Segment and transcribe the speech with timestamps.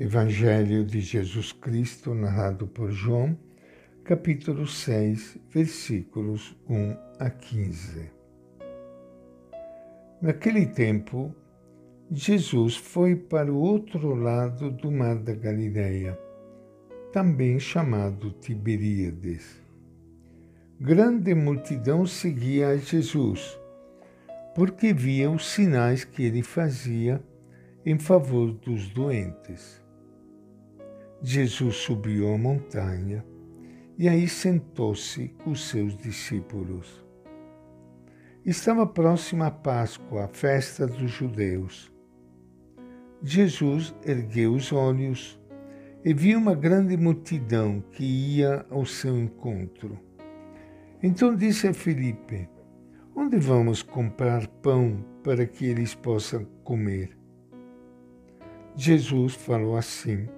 [0.00, 3.36] Evangelho de Jesus Cristo, narrado por João,
[4.04, 8.08] capítulo 6, versículos 1 a 15.
[10.22, 11.34] Naquele tempo,
[12.12, 16.16] Jesus foi para o outro lado do mar da Galileia,
[17.12, 19.60] também chamado Tiberíades.
[20.80, 23.58] Grande multidão seguia a Jesus,
[24.54, 27.20] porque via os sinais que ele fazia
[27.84, 29.87] em favor dos doentes.
[31.20, 33.24] Jesus subiu a montanha
[33.98, 37.04] e aí sentou-se com seus discípulos.
[38.46, 41.92] Estava próxima a Páscoa, a festa dos judeus.
[43.20, 45.40] Jesus ergueu os olhos
[46.04, 49.98] e viu uma grande multidão que ia ao seu encontro.
[51.02, 52.48] Então disse a Filipe:
[53.12, 57.18] Onde vamos comprar pão para que eles possam comer?
[58.76, 60.28] Jesus falou assim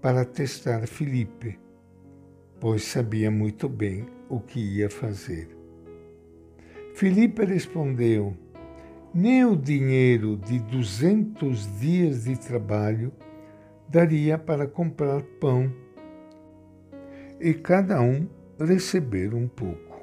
[0.00, 1.58] para testar Filipe,
[2.58, 5.48] pois sabia muito bem o que ia fazer.
[6.94, 8.34] Filipe respondeu:
[9.14, 13.12] Nem o dinheiro de duzentos dias de trabalho
[13.88, 15.70] daria para comprar pão
[17.40, 18.26] e cada um
[18.58, 20.00] receber um pouco.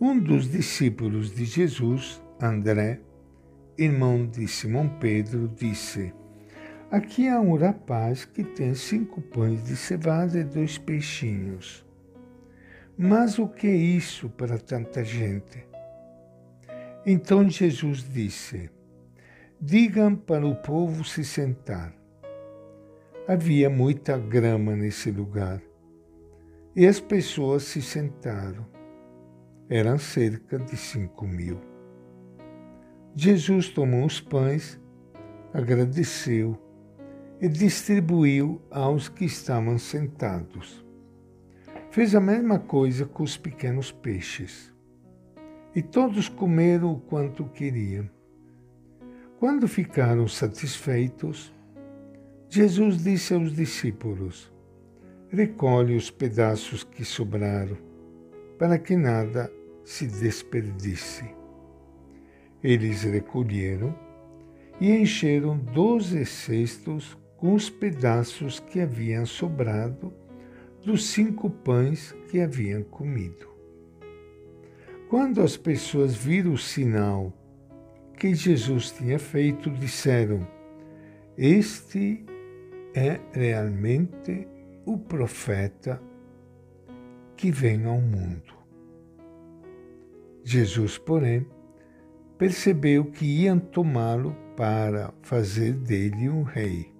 [0.00, 3.00] Um dos discípulos de Jesus, André,
[3.78, 6.12] irmão de Simão Pedro, disse:
[6.92, 11.82] Aqui há um rapaz que tem cinco pães de cevada e dois peixinhos.
[12.98, 15.66] Mas o que é isso para tanta gente?
[17.06, 18.68] Então Jesus disse:
[19.58, 21.94] Digam para o povo se sentar.
[23.26, 25.62] Havia muita grama nesse lugar
[26.76, 28.66] e as pessoas se sentaram.
[29.66, 31.58] Eram cerca de cinco mil.
[33.14, 34.78] Jesus tomou os pães,
[35.54, 36.70] agradeceu
[37.42, 40.86] e distribuiu aos que estavam sentados.
[41.90, 44.72] Fez a mesma coisa com os pequenos peixes.
[45.74, 48.08] E todos comeram o quanto queriam.
[49.40, 51.52] Quando ficaram satisfeitos,
[52.48, 54.52] Jesus disse aos discípulos:
[55.28, 57.76] Recolhe os pedaços que sobraram,
[58.56, 59.52] para que nada
[59.82, 61.24] se desperdice.
[62.62, 63.92] Eles recolheram
[64.80, 70.12] e encheram doze cestos com os pedaços que haviam sobrado
[70.80, 73.48] dos cinco pães que haviam comido.
[75.08, 77.32] Quando as pessoas viram o sinal
[78.16, 80.46] que Jesus tinha feito, disseram:
[81.36, 82.24] Este
[82.94, 84.46] é realmente
[84.86, 86.00] o profeta
[87.36, 88.54] que vem ao mundo.
[90.44, 91.44] Jesus, porém,
[92.38, 96.91] percebeu que iam tomá-lo para fazer dele um rei.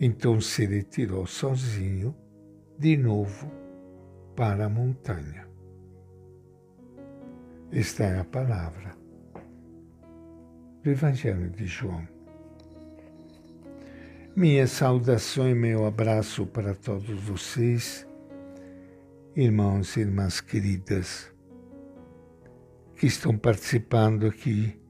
[0.00, 2.14] Então se retirou sozinho
[2.78, 3.50] de novo
[4.36, 5.48] para a montanha.
[7.72, 8.96] Esta é a palavra
[10.84, 12.06] do Evangelho de João.
[14.36, 18.06] Minha saudação e meu abraço para todos vocês,
[19.34, 21.34] irmãos e irmãs queridas,
[22.94, 24.80] que estão participando aqui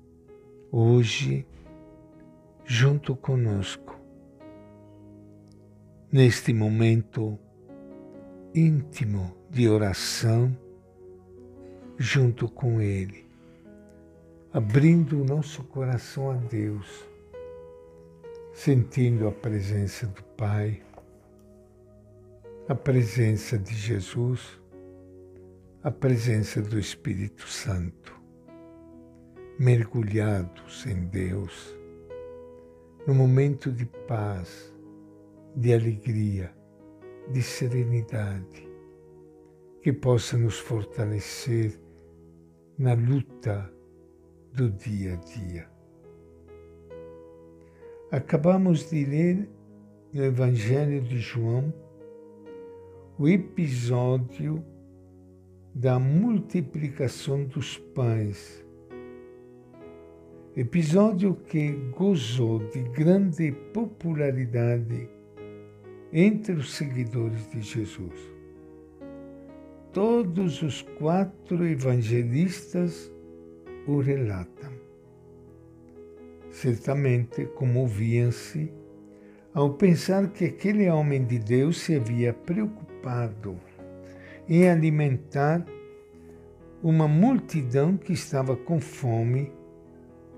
[0.71, 1.47] hoje
[2.67, 3.98] junto conosco
[6.11, 7.39] neste momento
[8.55, 10.57] íntimo de oração
[11.99, 13.27] junto com Ele,
[14.51, 17.07] abrindo o nosso coração a Deus,
[18.55, 20.83] sentindo a presença do Pai,
[22.67, 24.59] a presença de Jesus,
[25.83, 28.19] a presença do Espírito Santo,
[29.59, 31.77] mergulhados em Deus,
[33.07, 34.73] no momento de paz
[35.59, 36.55] de alegria,
[37.33, 38.71] de serenidade,
[39.83, 41.77] que possa nos fortalecer
[42.79, 43.69] na luta
[44.53, 45.69] do dia a dia.
[48.13, 49.51] Acabamos de ler
[50.13, 51.75] no Evangelho de João
[53.19, 54.65] o episódio
[55.75, 58.65] da multiplicação dos pães
[60.57, 65.18] episódio que gozou de grande popularidade
[66.13, 68.39] entre os seguidores de Jesus.
[69.93, 73.13] Todos os quatro evangelistas
[73.87, 74.73] o relatam.
[76.51, 78.73] Certamente comoviam-se
[79.55, 83.59] ao pensar que aquele homem de Deus se havia preocupado
[84.49, 85.65] em alimentar
[86.83, 89.53] uma multidão que estava com fome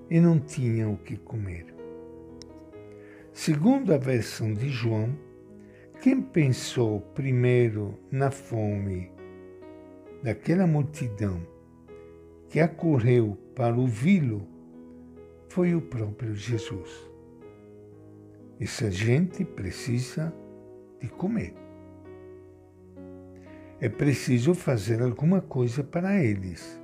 [0.09, 1.67] e não tinha o que comer.
[3.33, 5.17] Segundo a versão de João,
[6.01, 9.13] quem pensou primeiro na fome
[10.23, 11.47] daquela multidão
[12.49, 14.49] que acorreu para ouvi-lo
[15.49, 16.91] foi o próprio Jesus.
[18.59, 20.33] Essa gente precisa
[21.01, 21.55] de comer.
[23.79, 26.81] É preciso fazer alguma coisa para eles.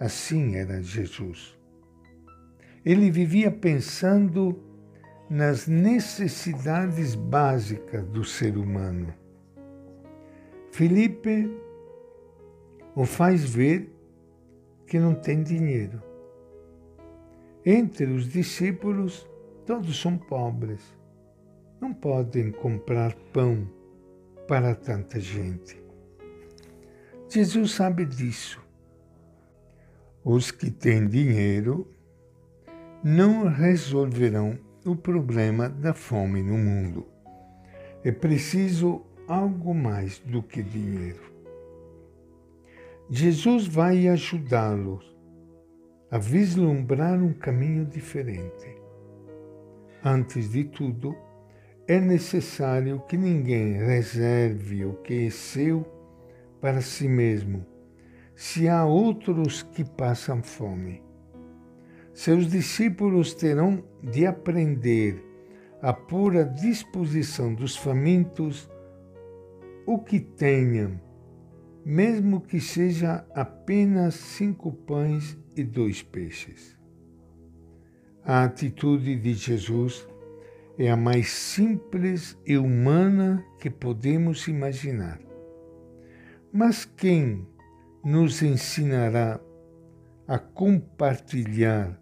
[0.00, 1.54] Assim era Jesus.
[2.84, 4.73] Ele vivia pensando
[5.28, 9.14] nas necessidades básicas do ser humano.
[10.70, 11.50] Felipe
[12.94, 13.90] o faz ver
[14.86, 16.02] que não tem dinheiro.
[17.64, 19.28] Entre os discípulos,
[19.64, 20.80] todos são pobres.
[21.80, 23.68] Não podem comprar pão
[24.46, 25.82] para tanta gente.
[27.28, 28.62] Jesus sabe disso.
[30.22, 31.88] Os que têm dinheiro
[33.02, 37.06] não resolverão o problema da fome no mundo.
[38.04, 41.32] É preciso algo mais do que dinheiro.
[43.08, 45.14] Jesus vai ajudá-los
[46.10, 48.74] a vislumbrar um caminho diferente.
[50.02, 51.16] Antes de tudo,
[51.86, 55.84] é necessário que ninguém reserve o que é seu
[56.60, 57.66] para si mesmo,
[58.34, 61.03] se há outros que passam fome.
[62.14, 65.22] Seus discípulos terão de aprender
[65.82, 68.70] a pôr à disposição dos famintos
[69.84, 70.98] o que tenham
[71.84, 76.74] mesmo que seja apenas cinco pães e dois peixes.
[78.24, 80.08] A atitude de Jesus
[80.78, 85.20] é a mais simples e humana que podemos imaginar.
[86.50, 87.46] Mas quem
[88.02, 89.38] nos ensinará
[90.26, 92.00] a compartilhar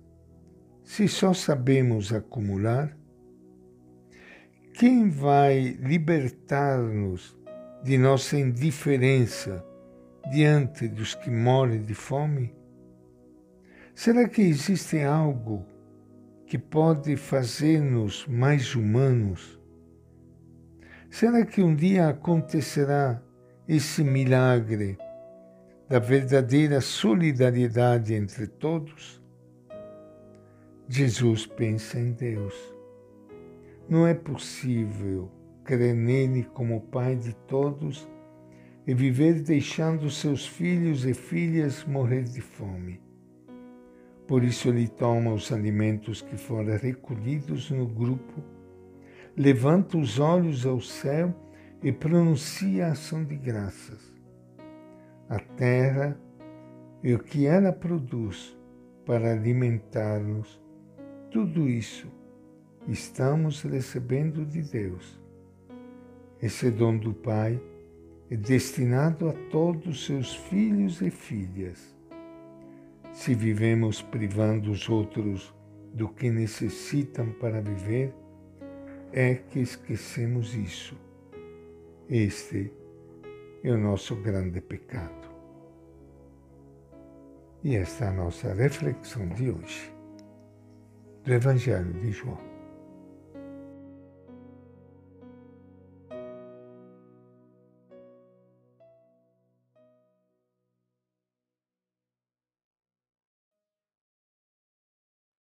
[0.93, 2.94] se só sabemos acumular?
[4.75, 7.35] Quem vai libertar-nos
[7.83, 9.65] de nossa indiferença?
[10.31, 12.55] diante dos que morrem de fome?
[13.94, 15.65] Será que existe algo
[16.47, 19.59] que pode fazer-nos mais humanos?
[21.11, 23.23] Será que um dia acontecerá
[23.67, 24.99] esse milagre
[25.89, 29.22] da verdadeira solidariedade entre todos?
[30.88, 32.55] Jesus pensa em Deus.
[33.88, 35.31] Não é possível
[35.64, 38.08] crer nele como Pai de todos
[38.87, 43.00] e viver deixando seus filhos e filhas morrer de fome.
[44.26, 48.43] Por isso ele toma os alimentos que foram recolhidos no grupo,
[49.37, 51.34] levanta os olhos ao céu
[51.82, 54.12] e pronuncia a ação de graças.
[55.29, 56.19] A terra
[57.02, 58.56] e o que ela produz
[59.05, 60.62] para alimentar-nos,
[61.32, 62.06] tudo isso
[62.87, 65.19] estamos recebendo de Deus.
[66.43, 67.61] Esse dom do Pai
[68.31, 71.96] é destinado a todos seus filhos e filhas.
[73.12, 75.55] Se vivemos privando os outros
[75.94, 78.14] do que necessitam para viver,
[79.11, 80.96] é que esquecemos isso.
[82.11, 82.70] Este
[83.64, 85.31] é o nosso grande pecado.
[87.64, 90.02] E esta é a nossa reflexão de hoje
[91.25, 92.52] do Evangelho de João.